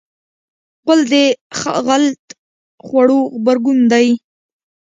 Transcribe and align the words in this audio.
غول 0.85 1.01
د 1.11 1.15
غلط 1.85 2.23
خوړو 2.85 3.19
غبرګون 3.33 3.79
دی. 3.91 4.07